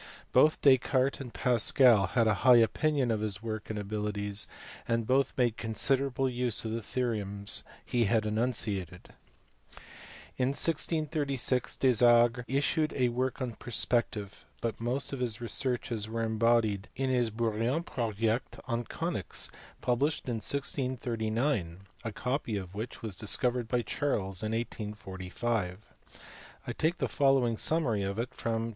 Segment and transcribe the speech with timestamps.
[0.31, 4.47] Both Descartes and Pascal had a high opinion of his work and abilities,
[4.87, 9.09] and both made considerable use of the theorems he had enunciated.
[10.37, 16.87] In 1636 Desargues issued a work on perspective; but most of his researches were embodied
[16.95, 23.67] in his Brouillon proiect on conies, published in 1639, a copy of which was discovered
[23.67, 25.85] by Chasles in 1845.
[26.65, 28.69] I take the following summary of it from Ch.